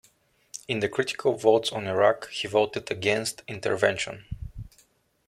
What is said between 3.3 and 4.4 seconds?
intervention.